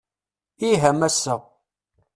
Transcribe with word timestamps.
Ih 0.69 0.83
a 0.89 0.91
Massa. 0.99 1.35